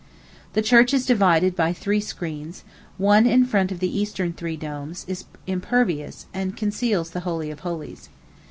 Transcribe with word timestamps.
The 0.53 0.63
church 0.63 0.95
is 0.95 1.05
divided 1.05 1.55
by 1.55 1.73
three 1.73 1.99
screens; 1.99 2.63
one 2.97 3.27
in 3.27 3.45
front 3.45 3.71
of 3.71 3.77
the 3.79 3.99
eastern 3.99 4.33
three 4.33 4.57
domes 4.57 5.05
is 5.07 5.25
impervious 5.45 6.25
and 6.33 6.57
conceals 6.57 7.11
the 7.11 7.19
holy 7.19 7.51
of 7.51 7.59
holies. 7.59 8.09